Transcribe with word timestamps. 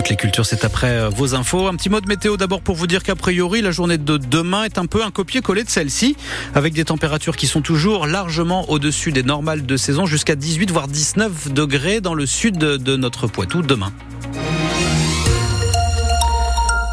Toutes 0.00 0.08
les 0.08 0.16
cultures, 0.16 0.46
c'est 0.46 0.64
après 0.64 0.86
euh, 0.86 1.08
vos 1.08 1.34
infos. 1.34 1.66
Un 1.66 1.74
petit 1.74 1.90
mot 1.90 2.00
de 2.00 2.06
météo 2.06 2.36
d'abord 2.36 2.60
pour 2.60 2.76
vous 2.76 2.86
dire 2.86 3.02
qu'a 3.02 3.16
priori, 3.16 3.60
la 3.60 3.70
journée 3.70 3.98
de 3.98 4.16
demain 4.16 4.64
est 4.64 4.78
un 4.78 4.86
peu 4.86 5.02
un 5.04 5.10
copier-coller 5.10 5.64
de 5.64 5.68
celle-ci, 5.68 6.16
avec 6.54 6.74
des 6.74 6.84
températures 6.84 7.36
qui 7.36 7.46
sont 7.46 7.60
toujours 7.60 8.06
largement 8.06 8.70
au-dessus 8.70 9.12
des 9.12 9.22
normales 9.24 9.66
de 9.66 9.76
saison, 9.76 10.06
jusqu'à 10.06 10.36
18 10.36 10.70
voire 10.70 10.88
19 10.88 11.52
degrés 11.52 12.00
dans 12.00 12.14
le 12.14 12.24
sud 12.24 12.56
de 12.56 12.96
notre 12.96 13.26
Poitou 13.26 13.62
demain. 13.62 13.92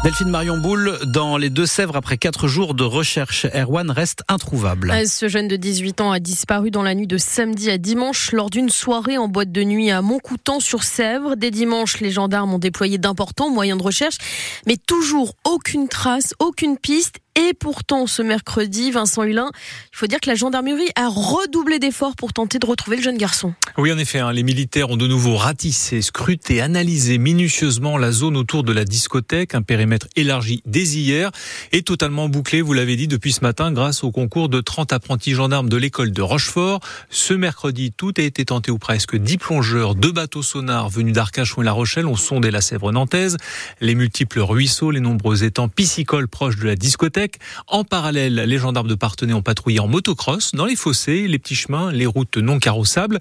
Delphine 0.08 0.30
Marion 0.30 0.56
Boule, 0.56 0.98
dans 1.04 1.36
les 1.36 1.50
Deux-Sèvres, 1.50 1.94
après 1.94 2.16
quatre 2.16 2.48
jours 2.48 2.72
de 2.72 2.82
recherche, 2.82 3.44
Erwan 3.54 3.90
reste 3.90 4.22
introuvable. 4.26 4.90
Euh, 4.90 5.04
ce 5.04 5.28
jeune 5.28 5.48
de 5.48 5.56
18 5.56 6.00
ans 6.00 6.12
a 6.12 6.18
disparu 6.18 6.70
dans 6.70 6.82
la 6.82 6.94
nuit 6.94 7.06
de 7.06 7.18
samedi 7.18 7.70
à 7.70 7.76
dimanche 7.76 8.32
lors 8.32 8.48
d'une 8.48 8.70
soirée 8.70 9.18
en 9.18 9.28
boîte 9.28 9.52
de 9.52 9.62
nuit 9.62 9.90
à 9.90 10.00
Montcoutan 10.00 10.60
sur 10.60 10.82
Sèvres. 10.82 11.36
Dès 11.36 11.50
dimanche, 11.50 12.00
les 12.00 12.10
gendarmes 12.10 12.54
ont 12.54 12.58
déployé 12.58 12.96
d'importants 12.96 13.50
moyens 13.50 13.78
de 13.78 13.84
recherche, 13.84 14.16
mais 14.66 14.78
toujours 14.78 15.34
aucune 15.44 15.88
trace, 15.88 16.32
aucune 16.38 16.78
piste 16.78 17.20
et 17.38 17.54
pourtant, 17.54 18.08
ce 18.08 18.20
mercredi, 18.20 18.90
Vincent 18.90 19.22
Hulin, 19.22 19.50
il 19.92 19.96
faut 19.96 20.08
dire 20.08 20.18
que 20.18 20.28
la 20.28 20.34
gendarmerie 20.34 20.88
a 20.96 21.06
redoublé 21.08 21.78
d'efforts 21.78 22.16
pour 22.16 22.32
tenter 22.32 22.58
de 22.58 22.66
retrouver 22.66 22.96
le 22.96 23.02
jeune 23.02 23.16
garçon. 23.16 23.54
Oui, 23.80 23.92
en 23.92 23.98
effet, 23.98 24.18
hein, 24.18 24.32
les 24.32 24.42
militaires 24.42 24.90
ont 24.90 24.96
de 24.96 25.06
nouveau 25.06 25.36
ratissé, 25.36 26.02
scruté, 26.02 26.60
analysé 26.60 27.16
minutieusement 27.16 27.96
la 27.96 28.10
zone 28.10 28.36
autour 28.36 28.64
de 28.64 28.72
la 28.72 28.84
discothèque, 28.84 29.54
un 29.54 29.62
périmètre 29.62 30.08
élargi 30.16 30.62
dès 30.66 30.82
hier 30.82 31.30
et 31.70 31.82
totalement 31.82 32.28
bouclé, 32.28 32.60
vous 32.60 32.72
l'avez 32.72 32.96
dit, 32.96 33.06
depuis 33.06 33.32
ce 33.32 33.42
matin 33.42 33.70
grâce 33.70 34.02
au 34.02 34.10
concours 34.10 34.48
de 34.48 34.60
30 34.60 34.92
apprentis 34.92 35.30
gendarmes 35.30 35.68
de 35.68 35.76
l'école 35.76 36.10
de 36.10 36.22
Rochefort. 36.22 36.80
Ce 37.08 37.34
mercredi, 37.34 37.92
tout 37.96 38.12
a 38.18 38.22
été 38.22 38.46
tenté 38.46 38.72
ou 38.72 38.78
presque. 38.78 39.14
10 39.14 39.38
plongeurs, 39.38 39.94
deux 39.94 40.10
bateaux 40.10 40.42
sonars 40.42 40.88
venus 40.88 41.14
d'Arcachon 41.14 41.62
et 41.62 41.64
La 41.64 41.70
Rochelle 41.70 42.08
ont 42.08 42.16
sondé 42.16 42.50
la 42.50 42.62
Sèvre 42.62 42.90
nantaise, 42.90 43.36
les 43.80 43.94
multiples 43.94 44.40
ruisseaux, 44.40 44.90
les 44.90 44.98
nombreux 44.98 45.44
étangs 45.44 45.68
piscicoles 45.68 46.26
proches 46.26 46.56
de 46.56 46.66
la 46.66 46.74
discothèque 46.74 47.36
en 47.68 47.84
parallèle, 47.84 48.34
les 48.34 48.58
gendarmes 48.58 48.88
de 48.88 48.96
Partenay 48.96 49.34
ont 49.34 49.42
patrouillé 49.42 49.78
en 49.78 49.86
motocross 49.86 50.50
dans 50.56 50.66
les 50.66 50.74
fossés, 50.74 51.28
les 51.28 51.38
petits 51.38 51.54
chemins, 51.54 51.92
les 51.92 52.06
routes 52.06 52.38
non 52.38 52.58
carrossables. 52.58 53.20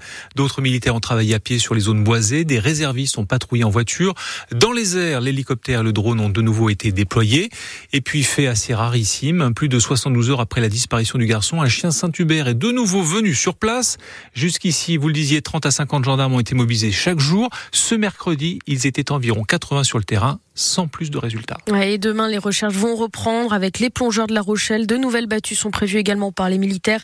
Militaires 0.62 0.95
ont 0.95 1.00
travaillé 1.00 1.34
à 1.36 1.40
pied 1.40 1.59
sur 1.59 1.76
les 1.76 1.81
zones 1.81 2.03
boisées. 2.03 2.45
Des 2.45 2.59
réservistes 2.59 3.17
ont 3.17 3.26
patrouillé 3.26 3.64
en 3.64 3.70
voiture. 3.70 4.14
Dans 4.52 4.72
les 4.72 4.98
airs, 4.98 5.22
l'hélicoptère 5.22 5.81
et 5.81 5.84
le 5.84 5.94
drone 5.94 6.20
ont 6.20 6.30
de 6.30 6.42
nouveau 6.42 6.70
été 6.70 6.92
déployés. 6.92 7.50
Et 7.94 8.02
puis, 8.02 8.23
fait 8.23 8.48
assez 8.48 8.73
rarissime, 8.73 9.54
plus 9.54 9.70
de 9.70 9.80
72 9.80 10.31
heures 10.31 10.42
après 10.42 10.62
la 10.62 10.70
disparition 10.70 11.20
du 11.20 11.26
garçon, 11.26 11.62
un 11.62 11.70
chien 11.70 11.92
Saint-Hubert 11.92 12.48
est 12.48 12.54
de 12.56 12.72
nouveau 12.72 13.04
venu 13.04 13.34
sur 13.34 13.56
place. 13.56 13.98
Jusqu'ici, 14.34 14.98
vous 14.98 15.08
le 15.08 15.14
disiez, 15.14 15.42
30 15.42 15.66
à 15.66 15.72
50 15.72 16.06
gendarmes 16.06 16.34
ont 16.34 16.39
été 16.39 16.56
mobilisés 16.56 16.92
chaque 16.92 17.20
jour. 17.20 17.50
Ce 17.72 17.95
mercredi, 17.95 18.59
ils 18.67 18.88
étaient 18.88 19.11
environ 19.11 19.44
80 19.44 19.84
sur 19.84 19.98
le 19.98 20.04
terrain 20.04 20.39
sans 20.58 20.88
plus 20.88 21.09
de 21.09 21.17
résultats. 21.17 21.58
et 21.81 21.97
demain, 21.97 22.27
les 22.27 22.38
recherches 22.38 22.73
vont 22.73 22.95
reprendre 22.95 23.53
avec 23.53 23.80
les 23.80 23.89
plongeurs 23.89 24.27
de 24.27 24.33
La 24.33 24.41
Rochelle. 24.41 24.88
De 24.88 24.97
nouvelles 24.97 25.27
battues 25.27 25.55
sont 25.55 25.72
prévues 25.72 25.99
également 25.99 26.31
par 26.31 26.49
les 26.49 26.58
militaires. 26.58 27.02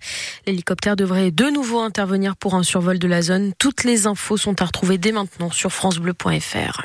L'hélicoptère 0.48 0.96
devrait 0.96 1.32
de 1.32 1.46
nouveau 1.46 1.80
intervenir 1.80 2.36
pour 2.36 2.56
un 2.56 2.64
survol 2.64 3.00
de 3.00 3.08
la 3.08 3.22
zone. 3.22 3.54
Toutes 3.60 3.84
les 3.84 4.08
infos 4.08 4.38
sont 4.38 4.62
à 4.62 4.66
retrouver 4.66 4.98
dès 4.98 5.12
maintenant 5.12 5.52
sur 5.52 5.72
francebleu.fr. 5.72 6.82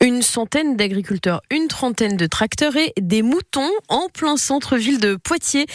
Une 0.00 0.22
centaine 0.22 0.76
d'agriculteurs, 0.76 1.40
une 1.50 1.68
trentaine 1.68 2.16
de 2.16 2.26
tracteurs 2.26 2.76
et 2.76 2.92
des 3.00 3.22
moutons 3.22 3.70
en 3.88 4.08
plein 4.08 4.36
centre-ville 4.36 4.98
de 4.98 5.16
Poitiers. 5.16 5.66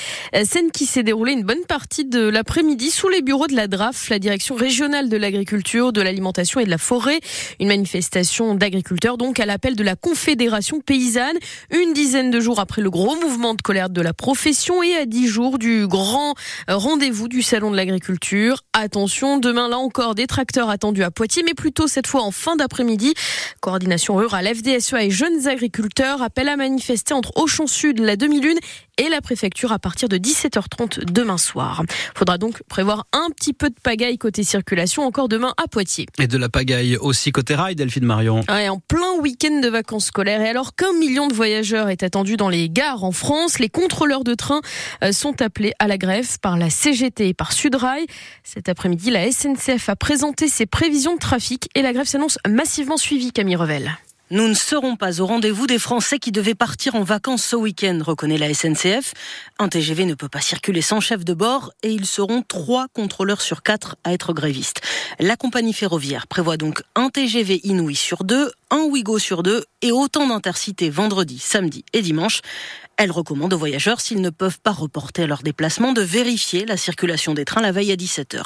Scène 0.44 0.72
qui 0.72 0.86
s'est 0.86 1.04
déroulée 1.04 1.34
une 1.34 1.44
bonne 1.44 1.66
partie 1.68 2.06
de 2.06 2.28
l'après-midi 2.28 2.92
sous 2.92 3.10
les 3.10 3.22
bureaux 3.22 3.48
de 3.48 3.56
la 3.56 3.68
DRAF, 3.68 4.10
la 4.10 4.20
direction 4.20 4.56
régionale 4.56 5.10
de 5.10 5.18
l'agriculture, 5.18 5.94
de 5.94 6.02
l'alimentation 6.02 6.60
et 6.60 6.66
de 6.66 6.70
la 6.70 6.78
forêt. 6.78 7.20
Une 7.60 7.68
manifestation 7.68 8.56
d'agriculteurs 8.56 9.18
donc 9.18 9.40
à 9.40 9.46
l'appel 9.46 9.76
de 9.76 9.84
la 9.84 9.96
Confédération 9.96 10.80
paysanne. 10.82 11.38
Une 11.72 11.94
dizaine 11.94 12.32
de 12.32 12.40
jours 12.40 12.60
après 12.60 12.82
le 12.82 12.90
gros 12.90 13.16
mouvement 13.16 13.54
de 13.54 13.62
colère 13.62 13.90
de 13.90 14.02
la 14.02 14.14
profession 14.14 14.82
et 14.84 14.96
à 14.96 15.06
dix 15.06 15.28
jours 15.28 15.60
du 15.60 15.88
grand 15.88 16.34
rendez-vous 16.68 17.28
du 17.28 17.42
salon 17.42 17.72
de 17.72 17.76
l'agriculture. 17.76 18.64
Attention, 18.74 19.38
demain 19.38 19.70
là 19.70 19.78
encore 19.78 20.16
des 20.16 20.28
tracteurs 20.28 20.70
attendus 20.70 21.04
à 21.04 21.12
Poitiers, 21.12 21.44
mais 21.44 21.54
plutôt 21.54 21.88
cette 21.88 22.08
fois 22.08 22.22
en 22.22 22.32
fin 22.32 22.56
d'après-midi. 22.56 23.14
Coordination 23.62 23.99
rurale, 24.08 24.48
FDSEA 24.48 25.04
et 25.04 25.10
jeunes 25.10 25.48
agriculteurs 25.48 26.22
appellent 26.22 26.50
à 26.50 26.56
manifester 26.56 27.14
entre 27.14 27.36
Auchan 27.36 27.68
Sud, 27.68 28.00
la 28.00 28.16
demi-lune 28.16 28.60
et 29.00 29.10
la 29.10 29.22
préfecture 29.22 29.72
à 29.72 29.80
partir 29.80 30.10
de 30.10 30.18
17h30 30.18 31.06
demain 31.06 31.38
soir. 31.38 31.84
Faudra 32.16 32.38
donc 32.38 32.62
prévoir 32.68 33.08
un 33.14 33.30
petit 33.36 33.54
peu 33.54 33.70
de 33.70 33.76
pagaille 33.82 34.18
côté 34.18 34.44
circulation 34.44 35.04
encore 35.04 35.30
demain 35.30 35.54
à 35.58 35.68
Poitiers. 35.68 36.06
Et 36.20 36.28
de 36.28 36.38
la 36.38 36.50
pagaille 36.50 36.98
aussi 36.98 37.32
côté 37.32 37.56
rail, 37.56 37.76
Delphine 37.76 38.06
Marion. 38.06 38.42
Ouais, 38.50 38.68
en 38.68 38.80
plein 38.80 39.14
week-end 39.22 39.62
de 39.62 39.70
vacances 39.70 40.08
scolaires. 40.08 40.42
Et 40.42 40.50
alors 40.50 40.76
qu'un 40.76 40.92
million 41.00 41.28
de 41.28 41.34
voyageurs 41.34 41.90
est 41.90 42.04
attendu 42.04 42.36
dans 42.36 42.50
les 42.50 42.70
gares 42.70 43.06
en 43.06 43.14
France, 43.14 43.58
les 43.60 43.70
contrôleurs 43.70 44.26
de 44.26 44.36
train 44.36 44.60
euh, 45.04 45.14
sont 45.14 45.42
appelés 45.42 45.72
à 45.80 45.88
la 45.88 45.98
grève 45.98 46.38
par 46.42 46.58
la 46.58 46.70
CGT 46.70 47.30
et 47.30 47.34
par 47.34 47.54
Sudrail. 47.54 48.06
Cet 48.44 48.68
après-midi, 48.68 49.12
la 49.12 49.32
SNCF 49.32 49.88
a 49.88 49.96
présenté 49.96 50.50
ses 50.50 50.66
prévisions 50.66 51.16
de 51.16 51.20
trafic 51.20 51.70
et 51.74 51.82
la 51.82 51.94
grève 51.94 52.08
s'annonce 52.08 52.38
massivement 52.48 52.98
suivie, 52.98 53.32
Camille 53.32 53.56
Revel. 53.56 53.98
Nous 54.32 54.48
ne 54.48 54.54
serons 54.54 54.96
pas 54.96 55.22
au 55.22 55.26
rendez-vous 55.26 55.66
des 55.66 55.80
Français 55.80 56.20
qui 56.20 56.32
devaient 56.32 56.54
partir 56.54 56.94
en 56.94 57.02
vacances 57.02 57.44
ce 57.44 57.56
week-end, 57.56 57.98
reconnaît 58.04 58.38
la 58.38 58.54
SNCF. 58.54 59.16
Un 59.58 59.70
TGV 59.70 60.06
ne 60.06 60.14
peut 60.14 60.30
pas 60.30 60.40
circuler 60.40 60.84
sans 60.84 61.00
chef 61.00 61.26
de 61.26 61.34
bord 61.34 61.72
et 61.82 61.90
ils 61.90 62.06
seront 62.06 62.44
trois 62.48 62.86
contrôleurs 62.94 63.42
sur 63.42 63.64
quatre 63.64 63.96
à 64.04 64.14
être 64.14 64.34
grévistes. 64.34 64.82
La 65.20 65.36
compagnie 65.36 65.74
ferroviaire 65.74 66.28
prévoit 66.28 66.58
donc 66.58 66.84
un 66.94 67.10
TGV 67.10 67.62
Inouï 67.64 67.96
sur 67.96 68.24
deux, 68.24 68.52
un 68.72 68.84
Ouigo 68.84 69.20
sur 69.20 69.44
deux 69.44 69.66
et 69.82 69.92
autant 69.92 70.28
d'intercités 70.28 70.90
vendredi, 70.90 71.40
samedi 71.40 71.84
et 71.94 72.02
dimanche. 72.02 72.42
Elle 72.98 73.12
recommande 73.12 73.54
aux 73.54 73.58
voyageurs, 73.58 74.02
s'ils 74.02 74.20
ne 74.20 74.30
peuvent 74.30 74.60
pas 74.60 74.74
reporter 74.74 75.26
leur 75.26 75.42
déplacement, 75.42 75.94
de 75.94 76.02
vérifier 76.02 76.66
la 76.66 76.76
circulation 76.76 77.34
des 77.34 77.46
trains 77.46 77.62
la 77.62 77.72
veille 77.72 77.94
à 77.94 77.96
17h. 77.96 78.44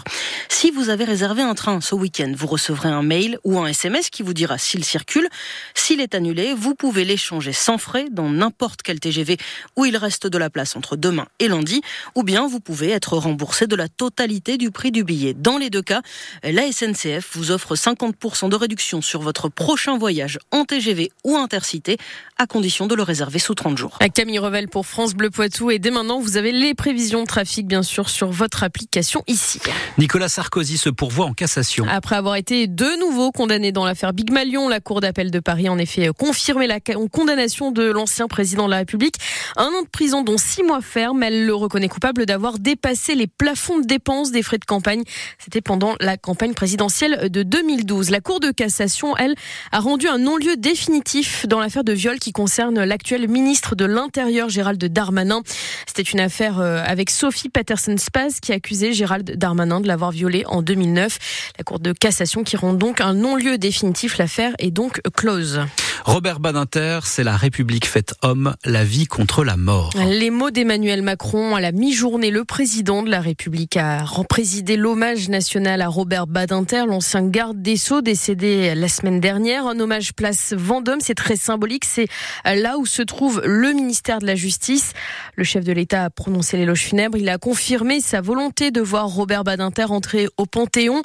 Si 0.48 0.70
vous 0.70 0.90
avez 0.90 1.06
réservé 1.06 1.42
un 1.42 1.56
train 1.56 1.82
ce 1.82 1.96
week-end, 1.96 2.32
vous 2.38 2.46
recevrez 2.46 2.90
un 2.90 3.02
mail 3.02 3.40
ou 3.44 3.58
un 3.58 3.66
SMS 3.66 4.12
qui 4.12 4.22
vous 4.22 4.36
dira 4.36 4.60
s'il 4.60 4.86
circule. 4.86 5.28
S'il 5.74 6.02
est 6.02 6.14
annulé, 6.14 6.54
vous 6.54 6.76
pouvez 6.76 7.04
l'échanger 7.04 7.52
sans 7.52 7.80
frais 7.80 8.06
dans 8.12 8.30
n'importe 8.30 8.84
quel 8.84 9.00
TGV 9.00 9.38
où 9.76 9.86
il 9.86 9.98
reste 9.98 10.28
de 10.28 10.38
la 10.38 10.52
place 10.52 10.76
entre 10.76 10.98
demain 10.98 11.26
et 11.40 11.48
lundi, 11.48 11.82
ou 12.14 12.22
bien 12.22 12.48
vous 12.48 12.60
pouvez 12.60 12.92
être 12.92 13.18
remboursé 13.18 13.66
de 13.66 13.76
la 13.76 13.90
totalité 13.90 14.60
du 14.60 14.70
prix 14.70 14.92
du 14.92 15.04
billet. 15.04 15.34
Dans 15.34 15.58
les 15.58 15.72
deux 15.72 15.82
cas, 15.82 16.04
la 16.44 16.72
SNCF 16.72 17.36
vous 17.36 17.50
offre 17.50 17.74
50% 17.74 18.50
de 18.50 18.56
réduction 18.56 19.02
sur 19.02 19.22
votre 19.22 19.50
prochain 19.50 19.98
voyage 19.98 20.13
en 20.52 20.66
TGV 20.66 21.12
ou 21.24 21.36
intercité, 21.36 21.98
à 22.38 22.46
condition 22.46 22.88
de 22.88 22.96
le 22.96 23.04
réserver 23.04 23.40
sous 23.40 23.56
30 23.56 23.78
jours. 23.78 23.98
Camille 24.14 24.40
Revel 24.40 24.68
pour 24.68 24.86
France 24.86 25.14
Bleu 25.14 25.30
Poitou. 25.30 25.72
Et 25.72 25.80
dès 25.80 25.92
maintenant, 25.92 26.20
vous 26.20 26.38
avez 26.38 26.52
les 26.52 26.74
prévisions 26.74 27.22
de 27.22 27.28
trafic, 27.28 27.68
bien 27.68 27.84
sûr, 27.84 28.10
sur 28.10 28.32
votre 28.32 28.64
application 28.64 29.24
ici. 29.28 29.60
Nicolas 29.98 30.30
Sarkozy 30.30 30.78
se 30.78 30.90
pourvoit 30.90 31.26
en 31.26 31.34
cassation. 31.34 31.86
Après 31.90 32.16
avoir 32.16 32.36
été 32.36 32.68
de 32.68 33.00
nouveau 33.00 33.32
condamné 33.32 33.72
dans 33.72 33.86
l'affaire 33.86 34.14
Big 34.14 34.32
Malion, 34.32 34.70
la 34.70 34.80
Cour 34.80 35.02
d'appel 35.02 35.32
de 35.32 35.40
Paris 35.40 35.70
en 35.70 35.78
effet 35.78 36.10
confirmé 36.18 36.68
la 36.68 36.80
condamnation 36.80 37.72
de 37.72 37.84
l'ancien 37.84 38.28
président 38.28 38.66
de 38.66 38.72
la 38.72 38.78
République. 38.78 39.16
Un 39.58 39.68
an 39.68 39.82
de 39.84 39.88
prison, 39.88 40.24
dont 40.24 40.38
six 40.38 40.64
mois 40.64 40.82
ferme. 40.82 41.24
Elle 41.24 41.46
le 41.46 41.56
reconnaît 41.56 41.90
coupable 41.90 42.26
d'avoir 42.26 42.60
dépassé 42.60 43.16
les 43.16 43.28
plafonds 43.28 43.80
de 43.80 43.86
dépenses 43.86 44.32
des 44.32 44.44
frais 44.44 44.58
de 44.58 44.66
campagne. 44.66 45.04
C'était 45.40 45.62
pendant 45.62 45.96
la 46.00 46.18
campagne 46.18 46.54
présidentielle 46.54 47.30
de 47.30 47.44
2012. 47.44 48.10
La 48.10 48.22
Cour 48.22 48.40
de 48.40 48.52
cassation, 48.52 49.16
elle, 49.18 49.36
a 49.72 49.80
rendu 49.80 50.03
un 50.08 50.18
non-lieu 50.18 50.56
définitif 50.58 51.46
dans 51.48 51.60
l'affaire 51.60 51.84
de 51.84 51.94
viol 51.94 52.20
qui 52.20 52.32
concerne 52.32 52.84
l'actuel 52.84 53.28
ministre 53.28 53.76
de 53.76 53.86
l'Intérieur 53.86 54.50
Gérald 54.50 54.84
Darmanin. 54.84 55.42
C'était 55.88 56.10
une 56.10 56.20
affaire 56.20 56.60
euh, 56.60 56.84
avec 56.86 57.10
Sophie 57.10 57.50
Patterson-Spaz 57.50 58.40
qui 58.40 58.52
accusait 58.52 58.94
Gérald 58.94 59.38
Darmanin 59.38 59.82
de 59.82 59.88
l'avoir 59.88 60.12
violée 60.12 60.44
en 60.48 60.62
2009. 60.62 61.54
La 61.58 61.64
Cour 61.64 61.80
de 61.80 61.94
cassation 61.94 62.44
qui 62.44 62.58
rend 62.58 62.74
donc 62.74 63.02
un 63.02 63.14
non-lieu 63.14 63.58
définitif. 63.58 64.18
L'affaire 64.18 64.54
est 64.60 64.72
donc 64.72 65.02
close. 65.16 65.62
Robert 66.06 66.40
Badinter, 66.40 67.00
c'est 67.04 67.24
la 67.24 67.38
République 67.38 67.86
faite 67.86 68.14
homme, 68.22 68.56
la 68.66 68.84
vie 68.84 69.06
contre 69.06 69.44
la 69.44 69.58
mort. 69.58 69.92
Les 70.06 70.30
mots 70.30 70.52
d'Emmanuel 70.52 71.02
Macron 71.02 71.56
à 71.56 71.62
la 71.62 71.72
mi-journée, 71.72 72.32
le 72.32 72.44
président 72.44 73.04
de 73.04 73.10
la 73.10 73.22
République 73.22 73.78
a 73.78 74.04
présidé 74.30 74.78
l'hommage 74.78 75.30
national 75.30 75.82
à 75.82 75.88
Robert 75.88 76.28
Badinter, 76.28 76.86
l'ancien 76.88 77.28
garde 77.28 77.62
des 77.62 77.78
Sceaux 77.78 78.02
décédé 78.02 78.76
la 78.76 78.88
semaine 78.88 79.20
dernière. 79.20 79.68
Un 79.68 79.80
hommage 79.80 80.14
place 80.14 80.54
Vendôme, 80.54 81.00
c'est 81.02 81.16
très 81.16 81.36
symbolique, 81.36 81.86
c'est 81.86 82.08
là 82.46 82.78
où 82.78 82.86
se 82.86 83.02
trouve 83.02 83.42
le 83.46 83.74
ministère 83.74 84.20
de 84.20 84.26
la 84.26 84.36
Justice. 84.36 84.94
Le 85.36 85.44
chef 85.44 85.64
de 85.64 85.72
l'État 85.72 86.06
a 86.06 86.10
prononcé 86.10 86.58
l'éloge 86.58 86.84
funèbre, 86.84 87.18
il 87.18 87.30
a 87.30 87.38
confirmé 87.38 88.02
sa 88.02 88.22
volonté 88.22 88.72
de 88.72 88.82
voir 88.82 89.08
Robert 89.08 89.44
Badinter 89.44 89.92
entrer 89.92 90.28
au 90.38 90.46
Panthéon. 90.46 91.02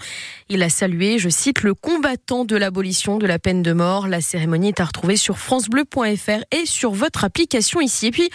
Il 0.49 0.63
a 0.63 0.69
salué, 0.69 1.19
je 1.19 1.29
cite, 1.29 1.63
le 1.63 1.75
combattant 1.75 2.45
de 2.45 2.57
l'abolition 2.57 3.19
de 3.19 3.27
la 3.27 3.39
peine 3.39 3.63
de 3.63 3.73
mort. 3.73 4.09
La 4.09 4.21
cérémonie 4.21 4.73
à 4.81 4.85
retrouver 4.85 5.17
sur 5.17 5.39
francebleu.fr 5.39 6.45
et 6.53 6.67
sur 6.67 6.93
votre 6.93 7.25
application 7.25 7.81
ici. 7.81 8.07
Et 8.07 8.11
puis, 8.11 8.31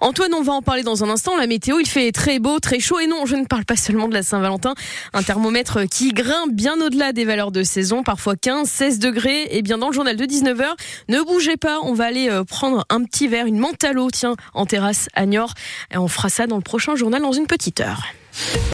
Antoine, 0.00 0.34
on 0.34 0.42
va 0.42 0.52
en 0.52 0.62
parler 0.62 0.82
dans 0.82 1.04
un 1.04 1.10
instant. 1.10 1.36
La 1.36 1.46
météo, 1.46 1.78
il 1.80 1.86
fait 1.86 2.12
très 2.12 2.38
beau, 2.38 2.58
très 2.60 2.80
chaud. 2.80 2.98
Et 2.98 3.06
non, 3.06 3.26
je 3.26 3.36
ne 3.36 3.44
parle 3.44 3.64
pas 3.64 3.76
seulement 3.76 4.08
de 4.08 4.14
la 4.14 4.22
Saint-Valentin. 4.22 4.74
Un 5.12 5.22
thermomètre 5.22 5.88
qui 5.88 6.10
grimpe 6.10 6.52
bien 6.52 6.80
au-delà 6.80 7.12
des 7.12 7.24
valeurs 7.24 7.52
de 7.52 7.62
saison, 7.62 8.02
parfois 8.02 8.36
15, 8.36 8.68
16 8.68 8.98
degrés. 8.98 9.48
Et 9.50 9.62
bien, 9.62 9.78
dans 9.78 9.88
le 9.88 9.94
journal 9.94 10.16
de 10.16 10.24
19h, 10.24 10.74
ne 11.08 11.20
bougez 11.22 11.56
pas, 11.56 11.80
on 11.82 11.94
va 11.94 12.04
aller 12.04 12.28
euh, 12.28 12.44
prendre 12.44 12.84
un 12.90 13.02
petit 13.04 13.28
verre, 13.28 13.46
une 13.46 13.58
menthe 13.58 13.82
à 13.84 13.92
l'eau, 13.92 14.10
tiens, 14.10 14.36
en 14.54 14.66
terrasse 14.66 15.08
à 15.14 15.26
Niort. 15.26 15.54
Et 15.92 15.98
on 15.98 16.08
fera 16.08 16.28
ça 16.28 16.46
dans 16.46 16.56
le 16.56 16.62
prochain 16.62 16.96
journal 16.96 17.22
dans 17.22 17.32
une 17.32 17.46
petite 17.46 17.80
heure. 17.80 18.02